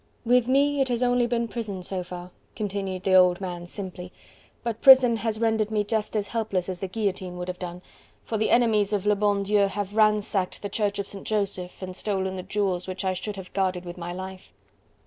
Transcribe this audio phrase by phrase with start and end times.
[0.25, 4.11] "With me it has only been prison so far," continued the old man simply,
[4.63, 7.83] "but prison has rendered me just as helpless as the guillotine would have done,
[8.23, 11.95] for the enemies of le bon Dieu have ransacked the Church of Saint Joseph and
[11.95, 14.51] stolen the jewels which I should have guarded with my life."